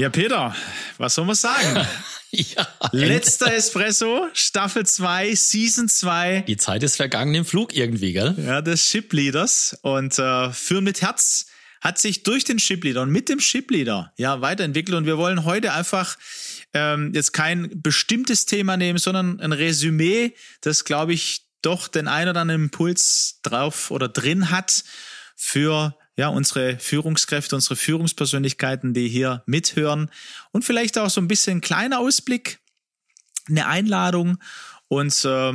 [0.00, 0.56] Ja, Peter,
[0.96, 1.86] was soll man sagen?
[2.30, 6.44] ja, Letzter Espresso, Staffel 2, Season 2.
[6.48, 8.34] Die Zeit ist vergangen im Flug irgendwie, gell?
[8.38, 9.78] Ja, des Ship Leaders.
[9.82, 11.48] Und äh, Führen mit Herz
[11.82, 14.96] hat sich durch den Ship Leader und mit dem Ship Leader ja, weiterentwickelt.
[14.96, 16.16] Und wir wollen heute einfach
[16.72, 20.32] ähm, jetzt kein bestimmtes Thema nehmen, sondern ein Resümee,
[20.62, 24.82] das, glaube ich, doch den ein oder anderen Impuls drauf oder drin hat
[25.36, 30.10] für ja, unsere Führungskräfte, unsere Führungspersönlichkeiten, die hier mithören
[30.52, 32.58] und vielleicht auch so ein bisschen kleiner Ausblick,
[33.48, 34.36] eine Einladung
[34.88, 35.52] und äh,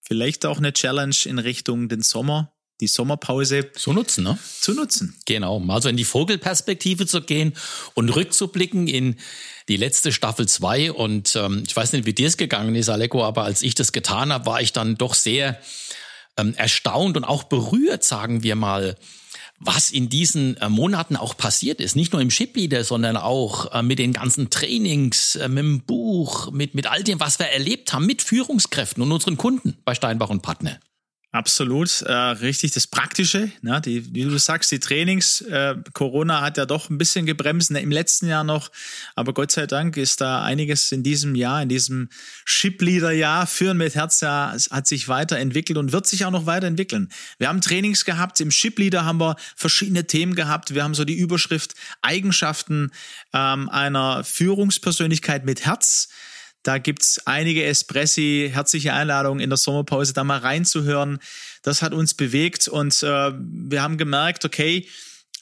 [0.00, 4.38] vielleicht auch eine Challenge in Richtung den Sommer, die Sommerpause zu nutzen, ne?
[4.58, 5.14] Zu nutzen.
[5.26, 7.52] Genau, mal so in die Vogelperspektive zu gehen
[7.92, 9.16] und rückzublicken in
[9.68, 13.22] die letzte Staffel 2 und ähm, ich weiß nicht, wie dir es gegangen ist, Aleko,
[13.22, 15.60] aber als ich das getan habe, war ich dann doch sehr
[16.38, 18.96] ähm, erstaunt und auch berührt, sagen wir mal,
[19.60, 21.96] was in diesen äh, Monaten auch passiert ist.
[21.96, 26.52] Nicht nur im Shipleader, sondern auch äh, mit den ganzen Trainings, äh, mit dem Buch,
[26.52, 30.30] mit, mit all dem, was wir erlebt haben, mit Führungskräften und unseren Kunden bei Steinbach
[30.30, 30.78] und Partner.
[31.30, 32.72] Absolut, äh, richtig.
[32.72, 33.82] Das Praktische, ne?
[33.82, 35.42] die, wie du sagst, die Trainings.
[35.42, 38.70] Äh, Corona hat ja doch ein bisschen gebremst ne, im letzten Jahr noch,
[39.14, 42.08] aber Gott sei Dank ist da einiges in diesem Jahr, in diesem
[42.46, 47.10] Shipleader-Jahr, Führen mit Herz, ja, es hat sich weiterentwickelt und wird sich auch noch weiterentwickeln.
[47.36, 50.74] Wir haben Trainings gehabt, im Shipleader haben wir verschiedene Themen gehabt.
[50.74, 52.90] Wir haben so die Überschrift Eigenschaften
[53.34, 56.08] ähm, einer Führungspersönlichkeit mit Herz.
[56.62, 61.18] Da gibt's einige Espressi, herzliche Einladung in der Sommerpause, da mal reinzuhören.
[61.62, 64.88] Das hat uns bewegt und äh, wir haben gemerkt, okay,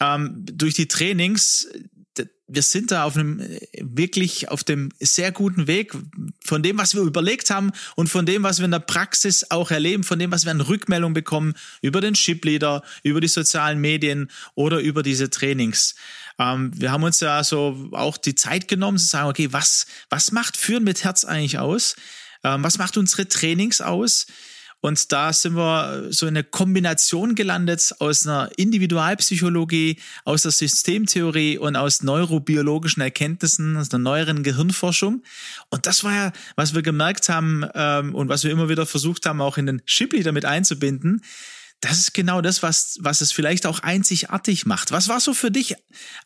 [0.01, 1.69] ähm, durch die Trainings,
[2.49, 3.43] wir sind da auf einem
[3.81, 5.93] wirklich auf dem sehr guten Weg
[6.45, 9.71] von dem, was wir überlegt haben und von dem, was wir in der Praxis auch
[9.71, 14.31] erleben, von dem, was wir an Rückmeldung bekommen über den Shipleader, über die sozialen Medien
[14.55, 15.97] oder über diese Trainings.
[16.39, 20.33] Ähm, wir haben uns ja so auch die Zeit genommen zu sagen, okay, was, was
[20.33, 21.97] macht Führen mit Herz eigentlich aus?
[22.45, 24.27] Ähm, was macht unsere Trainings aus?
[24.81, 31.59] Und da sind wir so in eine Kombination gelandet aus einer Individualpsychologie, aus der Systemtheorie
[31.59, 35.25] und aus neurobiologischen Erkenntnissen, aus der neueren Gehirnforschung.
[35.71, 39.27] Und das war ja, was wir gemerkt haben ähm, und was wir immer wieder versucht
[39.27, 41.23] haben, auch in den Shipleader mit einzubinden,
[41.81, 44.93] das ist genau das, was, was es vielleicht auch einzigartig macht.
[44.93, 45.75] Was war so für dich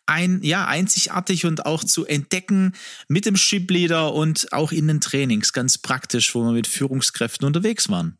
[0.06, 2.75] ein, ja, einzigartig und auch zu entdecken
[3.09, 7.88] mit dem Shipleader und auch in den Trainings, ganz praktisch, wo wir mit Führungskräften unterwegs
[7.88, 8.16] waren?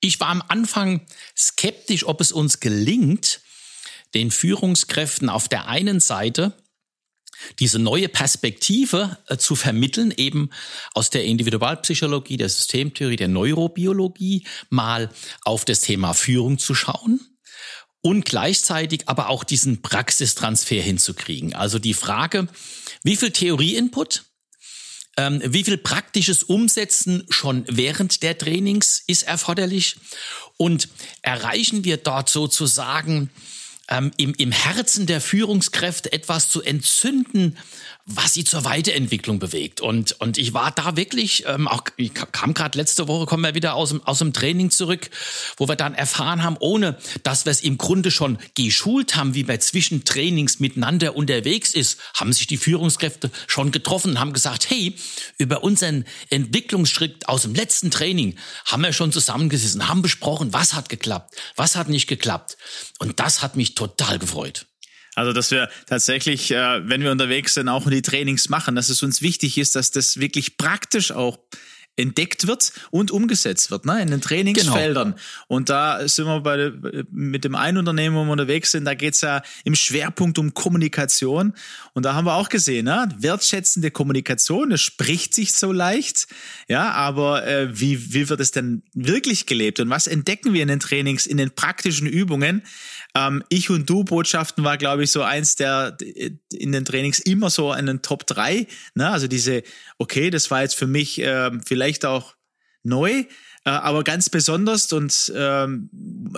[0.00, 3.40] Ich war am Anfang skeptisch, ob es uns gelingt,
[4.14, 6.56] den Führungskräften auf der einen Seite
[7.58, 10.50] diese neue Perspektive äh, zu vermitteln, eben
[10.94, 15.10] aus der Individualpsychologie, der Systemtheorie, der Neurobiologie mal
[15.42, 17.20] auf das Thema Führung zu schauen
[18.02, 21.54] und gleichzeitig aber auch diesen Praxistransfer hinzukriegen.
[21.54, 22.48] Also die Frage,
[23.02, 24.24] wie viel Theorie-Input,
[25.16, 29.96] ähm, wie viel praktisches Umsetzen schon während der Trainings ist erforderlich
[30.56, 30.88] und
[31.22, 33.30] erreichen wir dort sozusagen
[33.90, 37.58] ähm, im, im Herzen der Führungskräfte etwas zu entzünden,
[38.14, 39.80] was sie zur Weiterentwicklung bewegt.
[39.80, 43.54] Und, und ich war da wirklich, ähm, auch ich kam gerade letzte Woche, kommen wir
[43.54, 45.10] wieder aus dem, aus dem Training zurück,
[45.56, 49.44] wo wir dann erfahren haben, ohne dass wir es im Grunde schon geschult haben, wie
[49.44, 54.68] man zwischen Trainings miteinander unterwegs ist, haben sich die Führungskräfte schon getroffen und haben gesagt,
[54.68, 54.96] hey,
[55.38, 58.36] über unseren Entwicklungsschritt aus dem letzten Training
[58.66, 62.56] haben wir schon zusammengesessen, haben besprochen, was hat geklappt, was hat nicht geklappt.
[62.98, 64.66] Und das hat mich total gefreut.
[65.20, 69.02] Also, dass wir tatsächlich, äh, wenn wir unterwegs sind, auch die Trainings machen, dass es
[69.02, 71.38] uns wichtig ist, dass das wirklich praktisch auch
[71.96, 75.10] entdeckt wird und umgesetzt wird, ne, in den Trainingsfeldern.
[75.10, 75.22] Genau.
[75.48, 76.72] Und da sind wir bei,
[77.10, 81.54] mit dem einen Unternehmen, wo wir unterwegs sind, da geht's ja im Schwerpunkt um Kommunikation.
[81.92, 86.26] Und da haben wir auch gesehen, ne, wertschätzende Kommunikation, das spricht sich so leicht,
[86.68, 90.68] ja, aber äh, wie, wie wird es denn wirklich gelebt und was entdecken wir in
[90.68, 92.62] den Trainings, in den praktischen Übungen?
[93.14, 95.96] Ähm, ich und du Botschaften war, glaube ich, so eins der
[96.52, 98.66] in den Trainings immer so in den Top drei.
[98.94, 99.10] Ne?
[99.10, 99.62] Also diese,
[99.98, 102.34] okay, das war jetzt für mich äh, vielleicht auch
[102.82, 103.26] neu, äh,
[103.70, 105.90] aber ganz besonders und ähm,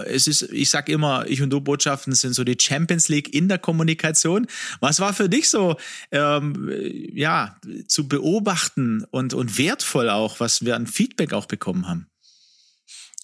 [0.06, 3.48] es ist, ich sag immer, ich und du Botschaften sind so die Champions League in
[3.48, 4.46] der Kommunikation.
[4.80, 5.76] Was war für dich so
[6.10, 6.72] ähm,
[7.14, 7.56] ja
[7.86, 12.08] zu beobachten und und wertvoll auch, was wir an Feedback auch bekommen haben?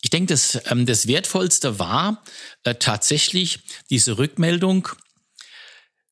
[0.00, 2.22] Ich denke, das, ähm, das Wertvollste war
[2.62, 3.60] äh, tatsächlich
[3.90, 4.88] diese Rückmeldung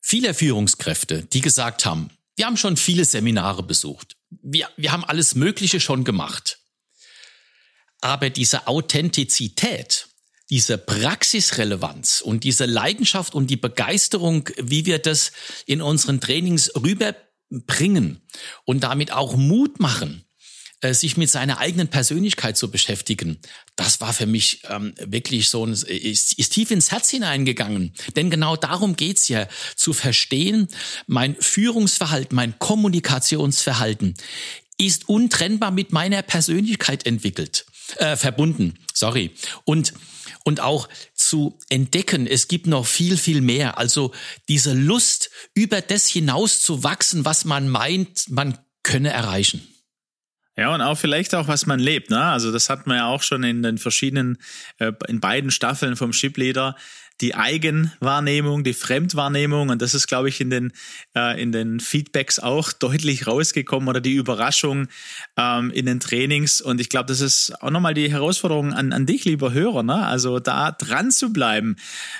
[0.01, 4.15] vieler Führungskräfte, die gesagt haben, wir haben schon viele Seminare besucht.
[4.29, 6.59] Wir, wir haben alles Mögliche schon gemacht.
[7.99, 10.07] Aber diese Authentizität,
[10.51, 15.31] diese Praxisrelevanz und diese Leidenschaft und die Begeisterung, wie wir das
[15.65, 18.21] in unseren Trainings rüberbringen
[18.65, 20.23] und damit auch Mut machen,
[20.81, 23.39] sich mit seiner eigenen Persönlichkeit zu beschäftigen,
[23.75, 27.93] das war für mich ähm, wirklich so ein, ist, ist tief ins Herz hineingegangen.
[28.15, 30.67] Denn genau darum geht's ja, zu verstehen,
[31.07, 34.15] mein Führungsverhalten, mein Kommunikationsverhalten
[34.77, 37.65] ist untrennbar mit meiner Persönlichkeit entwickelt,
[37.97, 38.75] äh, verbunden.
[38.93, 39.31] Sorry.
[39.65, 39.93] Und
[40.43, 43.77] und auch zu entdecken, es gibt noch viel, viel mehr.
[43.77, 44.13] Also
[44.47, 49.67] diese Lust, über das hinaus zu wachsen, was man meint, man könne erreichen.
[50.57, 52.09] Ja, und auch vielleicht auch, was man lebt.
[52.09, 52.19] Ne?
[52.19, 54.39] Also das hat man ja auch schon in den verschiedenen,
[54.79, 56.75] äh, in beiden Staffeln vom Shipleader
[57.21, 59.69] die Eigenwahrnehmung, die Fremdwahrnehmung.
[59.69, 60.73] Und das ist, glaube ich, in den,
[61.15, 64.87] äh, in den Feedbacks auch deutlich rausgekommen oder die Überraschung
[65.35, 66.61] ähm, in den Trainings.
[66.61, 70.05] Und ich glaube, das ist auch nochmal die Herausforderung an, an dich, lieber Hörer, ne?
[70.05, 71.75] also da dran zu bleiben.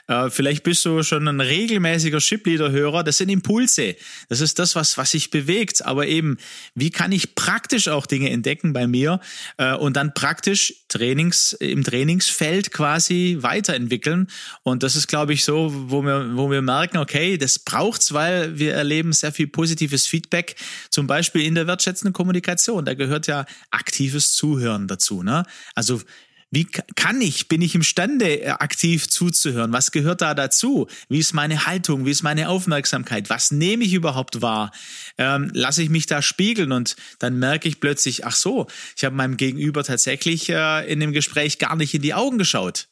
[0.08, 3.96] Äh, vielleicht bist du schon ein regelmäßiger Shipleader-Hörer, das sind Impulse,
[4.30, 6.38] das ist das, was, was sich bewegt, aber eben,
[6.76, 9.20] wie kann ich praktisch auch Dinge entdecken bei mir?
[9.58, 14.28] Äh, und dann praktisch Trainings, im Trainingsfeld quasi weiterentwickeln
[14.64, 18.58] und das ist, glaube ich, so, wo wir, wo wir merken, okay, das braucht's, weil
[18.58, 20.56] wir erleben sehr viel positives Feedback,
[20.90, 22.86] zum Beispiel in der wertschätzenden Kommunikation.
[22.86, 25.24] Da gehört ja aktives Zuhören dazu.
[25.24, 25.44] Ne?
[25.76, 26.02] Also
[26.50, 26.66] wie
[26.96, 29.74] kann ich, bin ich imstande, äh, aktiv zuzuhören?
[29.74, 30.88] Was gehört da dazu?
[31.10, 32.06] Wie ist meine Haltung?
[32.06, 33.30] Wie ist meine Aufmerksamkeit?
[33.30, 34.72] Was nehme ich überhaupt wahr?
[35.18, 39.16] Ähm, lasse ich mich da spiegeln und dann merke ich plötzlich, ach so, ich habe
[39.16, 42.88] meinem Gegenüber tatsächlich äh, in dem Gespräch gar nicht in die Augen geschaut.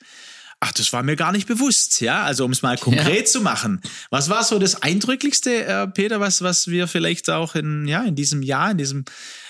[0.59, 2.23] Ach, das war mir gar nicht bewusst, ja.
[2.23, 3.25] Also um es mal konkret ja.
[3.25, 3.81] zu machen.
[4.09, 8.15] Was war so das Eindrücklichste, äh, Peter, was, was wir vielleicht auch in, ja, in
[8.15, 9.05] diesem Jahr, in diesem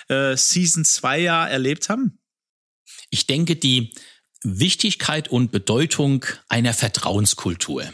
[0.09, 2.19] äh, Season 2 Jahr erlebt haben?
[3.09, 3.91] Ich denke, die
[4.43, 7.91] Wichtigkeit und Bedeutung einer Vertrauenskultur.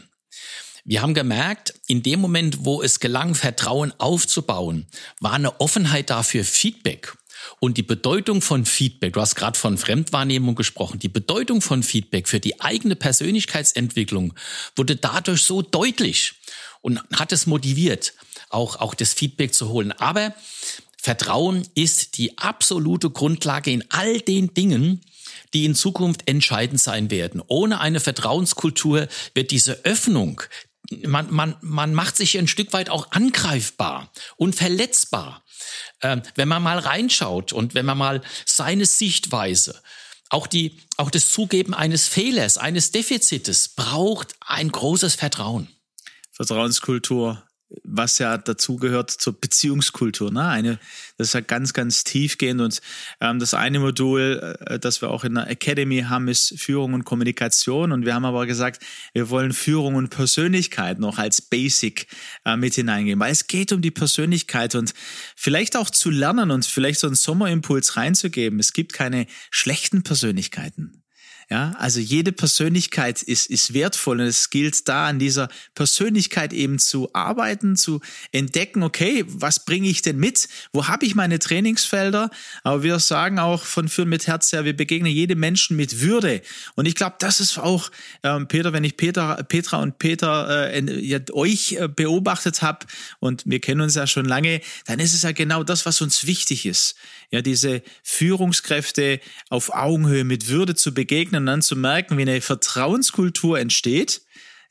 [0.83, 4.87] Wir haben gemerkt, in dem Moment, wo es gelang, Vertrauen aufzubauen,
[5.19, 7.15] war eine Offenheit dafür, Feedback
[7.59, 12.27] und die Bedeutung von Feedback, du hast gerade von Fremdwahrnehmung gesprochen, die Bedeutung von Feedback
[12.27, 14.33] für die eigene Persönlichkeitsentwicklung
[14.75, 16.33] wurde dadurch so deutlich
[16.81, 18.13] und hat es motiviert,
[18.49, 19.91] auch, auch das Feedback zu holen.
[19.91, 20.33] Aber
[21.03, 25.01] Vertrauen ist die absolute Grundlage in all den Dingen,
[25.51, 27.41] die in Zukunft entscheidend sein werden.
[27.47, 30.43] Ohne eine Vertrauenskultur wird diese Öffnung,
[31.07, 35.43] man, man, man macht sich ein Stück weit auch angreifbar und verletzbar.
[36.01, 39.81] Ähm, wenn man mal reinschaut und wenn man mal seine Sichtweise,
[40.29, 45.67] auch die, auch das Zugeben eines Fehlers, eines Defizites braucht ein großes Vertrauen.
[46.31, 47.43] Vertrauenskultur
[47.83, 50.31] was ja dazu gehört zur Beziehungskultur.
[50.31, 50.43] Ne?
[50.43, 50.79] Eine,
[51.17, 52.61] das ist ja ganz, ganz tiefgehend.
[52.61, 52.81] Und
[53.19, 57.05] ähm, das eine Modul, äh, das wir auch in der Academy haben, ist Führung und
[57.05, 57.91] Kommunikation.
[57.91, 62.07] Und wir haben aber gesagt, wir wollen Führung und Persönlichkeit noch als Basic
[62.45, 64.93] äh, mit hineingehen, weil es geht um die Persönlichkeit und
[65.35, 68.59] vielleicht auch zu lernen und vielleicht so einen Sommerimpuls reinzugeben.
[68.59, 71.01] Es gibt keine schlechten Persönlichkeiten.
[71.51, 76.79] Ja, also jede Persönlichkeit ist, ist wertvoll und es gilt da an dieser Persönlichkeit eben
[76.79, 77.99] zu arbeiten, zu
[78.31, 80.47] entdecken, okay, was bringe ich denn mit?
[80.71, 82.29] Wo habe ich meine Trainingsfelder?
[82.63, 86.41] Aber wir sagen auch von Führen mit Herz her, wir begegnen jedem Menschen mit Würde.
[86.75, 87.91] Und ich glaube, das ist auch,
[88.23, 92.85] ähm, Peter, wenn ich Peter, Petra und Peter äh, euch äh, beobachtet habe
[93.19, 96.25] und wir kennen uns ja schon lange, dann ist es ja genau das, was uns
[96.25, 96.95] wichtig ist.
[97.29, 102.41] Ja, diese Führungskräfte auf Augenhöhe mit Würde zu begegnen und dann zu merken, wie eine
[102.41, 104.21] Vertrauenskultur entsteht,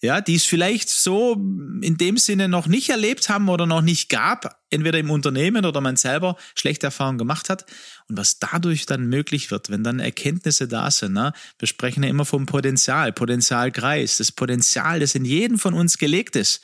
[0.03, 1.35] ja, die es vielleicht so
[1.83, 5.83] in dem Sinne noch nicht erlebt haben oder noch nicht gab, entweder im Unternehmen oder
[5.83, 7.67] man selber schlechte Erfahrungen gemacht hat.
[8.09, 11.12] Und was dadurch dann möglich wird, wenn dann Erkenntnisse da sind.
[11.12, 11.35] Ne?
[11.59, 16.35] Wir sprechen ja immer vom Potenzial, Potenzialkreis, das Potenzial, das in jedem von uns gelegt
[16.35, 16.62] ist.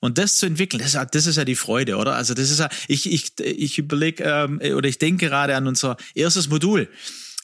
[0.00, 2.14] Und das zu entwickeln, das ist, ja, das ist ja die Freude, oder?
[2.14, 5.96] Also das ist ja, ich, ich, ich überlege ähm, oder ich denke gerade an unser
[6.14, 6.90] erstes Modul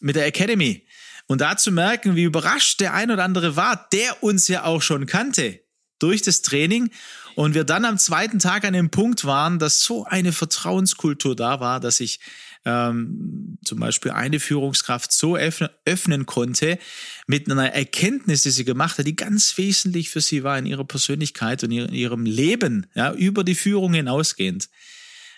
[0.02, 0.84] mit der Academy.
[1.26, 4.82] Und da zu merken, wie überrascht der ein oder andere war, der uns ja auch
[4.82, 5.60] schon kannte
[5.98, 6.90] durch das Training.
[7.34, 11.60] Und wir dann am zweiten Tag an dem Punkt waren, dass so eine Vertrauenskultur da
[11.60, 12.20] war, dass ich
[12.64, 16.78] ähm, zum Beispiel eine Führungskraft so öffnen, öffnen konnte
[17.26, 20.84] mit einer Erkenntnis, die sie gemacht hat, die ganz wesentlich für sie war in ihrer
[20.84, 24.68] Persönlichkeit und in ihrem Leben, ja, über die Führung hinausgehend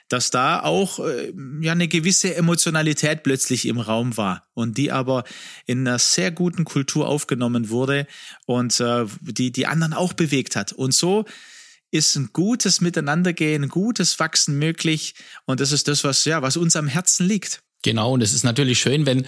[0.08, 5.24] dass da auch äh, ja eine gewisse Emotionalität plötzlich im Raum war und die aber
[5.66, 8.06] in einer sehr guten Kultur aufgenommen wurde
[8.46, 11.24] und äh, die die anderen auch bewegt hat und so
[11.90, 15.14] ist ein gutes Miteinandergehen, ein gutes Wachsen möglich
[15.46, 17.62] und das ist das was ja was uns am Herzen liegt.
[17.82, 19.26] Genau und es ist natürlich schön, wenn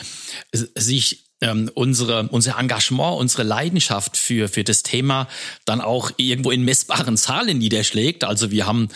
[0.52, 5.28] sich ähm, unsere, unser Engagement, unsere Leidenschaft für, für das Thema
[5.64, 8.24] dann auch irgendwo in messbaren Zahlen niederschlägt.
[8.24, 8.88] Also wir haben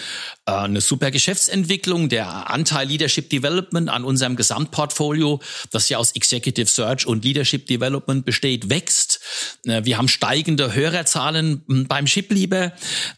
[0.46, 6.66] äh, eine super Geschäftsentwicklung, der Anteil Leadership Development an unserem Gesamtportfolio, das ja aus Executive
[6.68, 9.09] Search und Leadership Development besteht, wächst.
[9.66, 12.72] Äh, wir haben steigende Hörerzahlen hm, beim Shiplieber.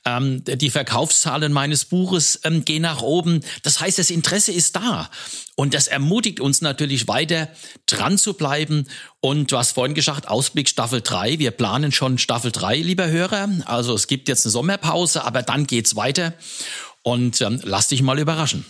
[0.04, 3.40] Ähm, die Verkaufszahlen meines Buches ähm, gehen nach oben.
[3.62, 5.10] Das heißt, das Interesse ist da.
[5.54, 7.48] Und das ermutigt uns natürlich weiter
[7.86, 8.86] dran zu bleiben.
[9.20, 11.38] Und du hast vorhin gesagt, Ausblick Staffel 3.
[11.38, 13.48] Wir planen schon Staffel 3, lieber Hörer.
[13.66, 16.32] Also es gibt jetzt eine Sommerpause, aber dann geht's weiter.
[17.02, 18.64] Und ähm, lass dich mal überraschen.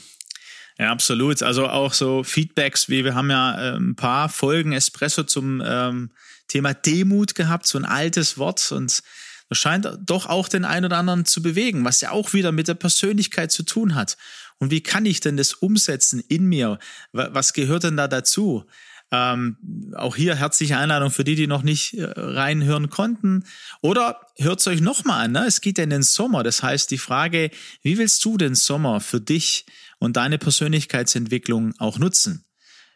[0.78, 1.42] Ja, absolut.
[1.42, 6.10] Also auch so Feedbacks, wie wir haben ja äh, ein paar Folgen Espresso zum ähm,
[6.52, 9.02] Thema Demut gehabt, so ein altes Wort und
[9.48, 12.68] das scheint doch auch den einen oder anderen zu bewegen, was ja auch wieder mit
[12.68, 14.16] der Persönlichkeit zu tun hat.
[14.58, 16.78] Und wie kann ich denn das umsetzen in mir?
[17.12, 18.64] Was gehört denn da dazu?
[19.10, 19.58] Ähm,
[19.94, 23.44] auch hier herzliche Einladung für die, die noch nicht äh, reinhören konnten.
[23.82, 25.32] Oder hört es euch nochmal an.
[25.32, 25.44] Ne?
[25.46, 26.42] Es geht ja in den Sommer.
[26.42, 27.50] Das heißt, die Frage,
[27.82, 29.66] wie willst du den Sommer für dich
[29.98, 32.46] und deine Persönlichkeitsentwicklung auch nutzen?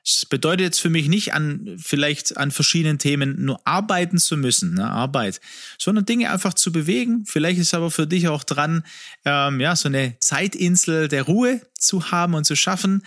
[0.07, 4.75] Es bedeutet jetzt für mich nicht an, vielleicht an verschiedenen Themen nur arbeiten zu müssen,
[4.75, 5.41] ne, Arbeit,
[5.79, 7.25] sondern Dinge einfach zu bewegen.
[7.27, 8.85] Vielleicht ist aber für dich auch dran,
[9.25, 13.03] ähm, ja, so eine Zeitinsel der Ruhe zu haben und zu schaffen.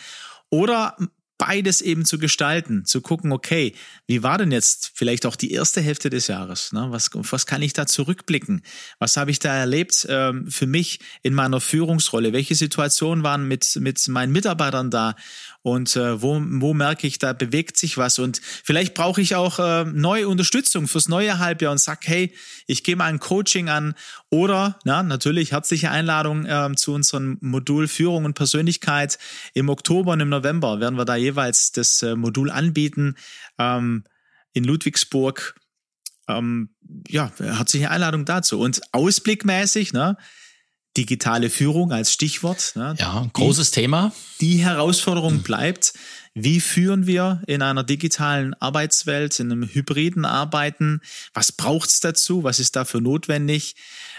[0.50, 0.98] Oder
[1.40, 3.74] beides eben zu gestalten, zu gucken, okay,
[4.06, 6.74] wie war denn jetzt vielleicht auch die erste Hälfte des Jahres?
[6.74, 6.88] Ne?
[6.90, 8.62] Was, was kann ich da zurückblicken?
[9.00, 12.34] Was habe ich da erlebt ähm, für mich in meiner Führungsrolle?
[12.34, 15.16] Welche Situationen waren mit, mit meinen Mitarbeitern da?
[15.62, 18.18] Und äh, wo, wo merke ich, da bewegt sich was?
[18.20, 22.34] Und vielleicht brauche ich auch äh, neue Unterstützung fürs neue Halbjahr und sag, hey,
[22.66, 23.94] ich gehe mal ein Coaching an
[24.30, 29.18] oder na, natürlich herzliche Einladung äh, zu unserem Modul Führung und Persönlichkeit.
[29.54, 33.16] Im Oktober und im November werden wir da jeweils das äh, Modul anbieten
[33.58, 34.04] ähm,
[34.54, 35.56] in Ludwigsburg.
[36.28, 36.70] Ähm,
[37.08, 38.60] ja, herzliche Einladung dazu.
[38.60, 40.18] Und ausblickmäßig, ne?
[40.98, 42.74] digitale Führung als Stichwort.
[42.76, 42.96] Ne?
[43.00, 44.12] Ja, großes die, Thema.
[44.42, 45.44] Die Herausforderung mhm.
[45.44, 45.94] bleibt,
[46.34, 51.02] wie führen wir in einer digitalen Arbeitswelt, in einem hybriden Arbeiten?
[51.34, 52.44] Was braucht es dazu?
[52.44, 53.76] Was ist dafür notwendig?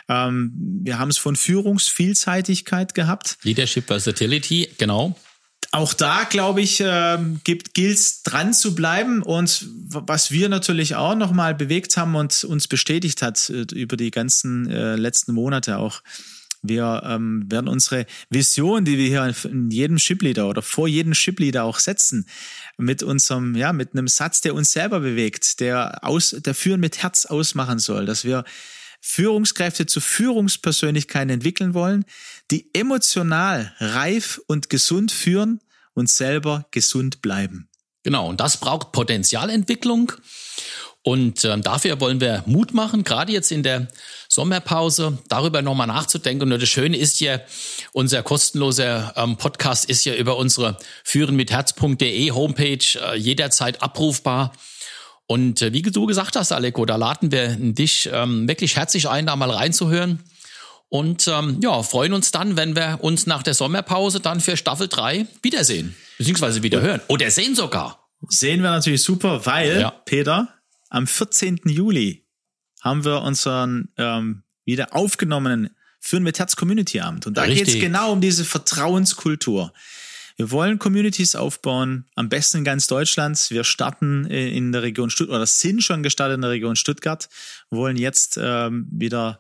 [0.09, 0.53] Ähm,
[0.83, 3.39] wir haben es von Führungsvielseitigkeit gehabt.
[3.43, 5.17] Leadership Versatility, genau.
[5.73, 9.23] Auch da, glaube ich, äh, gilt es dran zu bleiben.
[9.23, 14.11] Und was wir natürlich auch nochmal bewegt haben und uns bestätigt hat äh, über die
[14.11, 16.03] ganzen äh, letzten Monate auch,
[16.63, 21.65] wir ähm, werden unsere Vision, die wir hier in jedem Shipleader oder vor jedem Shipleader
[21.65, 22.27] auch setzen,
[22.77, 27.03] mit unserem, ja, mit einem Satz, der uns selber bewegt, der aus, der Führen mit
[27.03, 28.45] Herz ausmachen soll, dass wir
[29.01, 32.05] Führungskräfte zu Führungspersönlichkeiten entwickeln wollen,
[32.51, 35.61] die emotional reif und gesund führen
[35.95, 37.69] und selber gesund bleiben.
[38.03, 40.13] Genau, und das braucht Potenzialentwicklung.
[41.03, 43.89] Und ähm, dafür wollen wir Mut machen, gerade jetzt in der
[44.29, 46.53] Sommerpause, darüber nochmal nachzudenken.
[46.53, 47.41] Und das Schöne ist ja,
[47.93, 54.53] unser kostenloser ähm, Podcast ist ja über unsere führenmitherz.de Homepage äh, jederzeit abrufbar.
[55.31, 59.27] Und äh, wie du gesagt hast, Aleko, da laden wir dich ähm, wirklich herzlich ein,
[59.27, 60.19] da mal reinzuhören.
[60.89, 64.89] Und ähm, ja, freuen uns dann, wenn wir uns nach der Sommerpause dann für Staffel
[64.89, 65.95] 3 wiedersehen.
[66.19, 67.01] Beziehungsweise wieder hören.
[67.07, 68.11] Oder sehen sogar.
[68.29, 69.91] Sehen wir natürlich super, weil, ja.
[70.05, 70.49] Peter,
[70.89, 71.61] am 14.
[71.65, 72.27] Juli
[72.81, 75.71] haben wir unseren ähm, wieder aufgenommenen
[76.01, 77.29] Führen mit Herz Community Abend.
[77.29, 79.73] Und da geht es genau um diese Vertrauenskultur.
[80.41, 83.51] Wir wollen Communities aufbauen, am besten in ganz Deutschland.
[83.51, 87.29] Wir starten äh, in der Region Stuttgart oder sind schon gestartet in der Region Stuttgart,
[87.69, 89.39] wollen jetzt ähm, wieder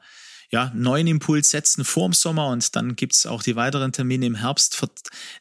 [0.50, 4.34] ja, neuen Impuls setzen vor dem Sommer und dann gibt's auch die weiteren Termine im
[4.34, 4.78] Herbst,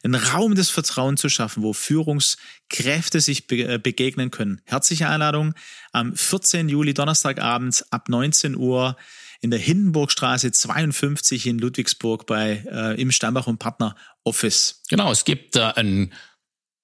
[0.02, 4.62] einen Raum des Vertrauens zu schaffen, wo Führungskräfte sich äh, begegnen können.
[4.64, 5.52] Herzliche Einladung
[5.92, 6.70] am 14.
[6.70, 8.96] Juli, Donnerstagabend ab 19 Uhr
[9.40, 14.82] in der Hindenburgstraße 52 in Ludwigsburg bei äh, im Steinbach und Partner Office.
[14.88, 16.12] Genau, es gibt äh, ein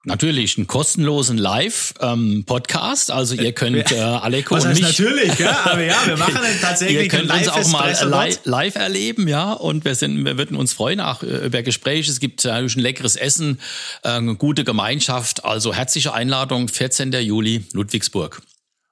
[0.08, 3.08] Natürlich einen kostenlosen Live-Podcast.
[3.08, 4.82] Ähm, also ihr könnt äh, Aleko Was und mich.
[4.82, 9.26] natürlich, ja, aber ja, wir machen tatsächlich ihr könnt uns auch mal Live-Espresso live, erleben,
[9.26, 9.52] ja.
[9.52, 12.08] Und wir sind, wir würden uns freuen auch äh, über Gespräche.
[12.08, 13.58] Es gibt natürlich ein leckeres Essen,
[14.04, 15.44] äh, eine gute Gemeinschaft.
[15.44, 17.10] Also herzliche Einladung, 14.
[17.10, 18.42] Juli, Ludwigsburg.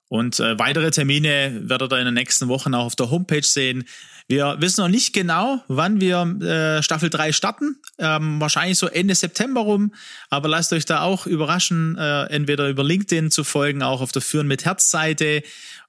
[0.08, 3.84] Und äh, weitere Termine werdet ihr in den nächsten Wochen auch auf der Homepage sehen.
[4.26, 7.76] Wir wissen noch nicht genau, wann wir äh, Staffel 3 starten.
[7.98, 9.92] Ähm, wahrscheinlich so Ende September rum.
[10.30, 14.22] Aber lasst euch da auch überraschen, äh, entweder über LinkedIn zu folgen, auch auf der
[14.22, 15.42] Führen mit Herz-Seite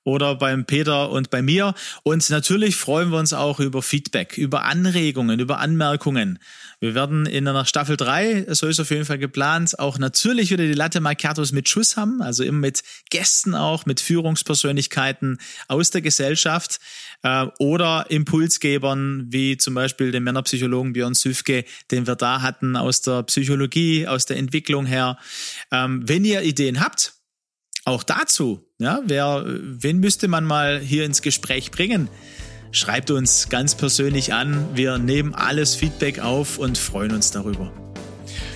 [0.06, 1.74] oder beim Peter und bei mir.
[2.04, 6.40] Und natürlich freuen wir uns auch über Feedback, über Anregungen, über Anmerkungen.
[6.80, 10.66] Wir werden in einer Staffel 3, so ist auf jeden Fall geplant, auch natürlich wieder
[10.66, 16.02] die Latte Macchiatos mit Schuss haben, also immer mit Gästen auch, mit Führungspersönlichkeiten aus der
[16.02, 16.80] Gesellschaft
[17.24, 23.02] äh, oder Impulsgebern, wie zum Beispiel den Männerpsychologen Björn Süfke, den wir da hatten aus
[23.02, 25.18] der Psychologie, aus der Entwicklung her.
[25.72, 27.15] Ähm, wenn ihr Ideen habt,
[27.86, 32.10] auch dazu, ja, wer, wen müsste man mal hier ins Gespräch bringen?
[32.72, 34.68] Schreibt uns ganz persönlich an.
[34.74, 37.72] Wir nehmen alles Feedback auf und freuen uns darüber.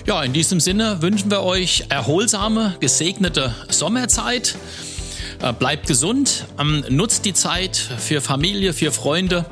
[0.06, 4.56] Ja, in diesem Sinne wünschen wir euch erholsame, gesegnete Sommerzeit.
[5.40, 9.46] Äh, Bleibt gesund, ähm, nutzt die Zeit für Familie, für Freunde,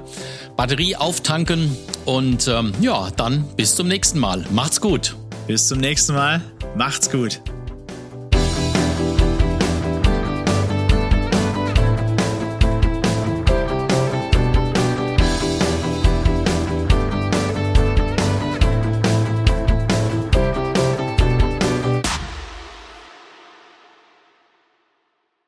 [0.56, 4.44] Batterie auftanken und ähm, ja, dann bis zum nächsten Mal.
[4.50, 5.16] Macht's gut.
[5.46, 6.42] Bis zum nächsten Mal.
[6.76, 7.40] Macht's gut.